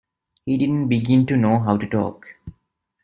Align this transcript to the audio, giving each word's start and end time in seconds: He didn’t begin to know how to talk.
He 0.47 0.57
didn’t 0.57 0.89
begin 0.89 1.27
to 1.27 1.37
know 1.37 1.59
how 1.59 1.77
to 1.77 1.85
talk. 1.85 2.25